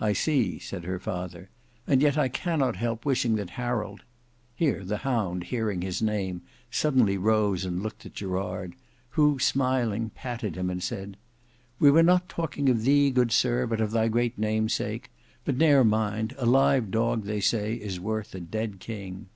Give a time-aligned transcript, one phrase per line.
[0.00, 1.50] "I see," said her father,
[1.86, 4.00] "and yet I cannot help wishing that Harold—"
[4.54, 6.40] Here the hound, hearing his name,
[6.70, 8.74] suddenly rose and looked at Gerard,
[9.10, 11.18] who smiling, patted him and said,
[11.78, 15.10] "We were not talking of thee, good sir, but of thy great namesake;
[15.44, 19.26] but ne'er mind, a live dog they say is worth a dead king."